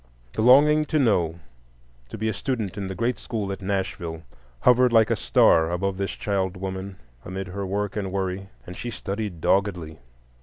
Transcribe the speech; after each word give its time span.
The 0.33 0.41
longing 0.41 0.85
to 0.85 0.97
know, 0.97 1.39
to 2.09 2.17
be 2.17 2.27
a 2.27 2.33
student 2.33 2.75
in 2.75 2.87
the 2.87 2.95
great 2.95 3.19
school 3.19 3.51
at 3.51 3.61
Nashville, 3.61 4.23
hovered 4.61 4.91
like 4.91 5.11
a 5.11 5.15
star 5.15 5.69
above 5.69 5.97
this 5.97 6.09
child 6.13 6.57
woman 6.57 6.95
amid 7.23 7.49
her 7.49 7.67
work 7.67 7.95
and 7.95 8.11
worry, 8.11 8.49
and 8.65 8.75
she 8.75 8.89
studied 8.89 9.41
doggedly. 9.41 9.99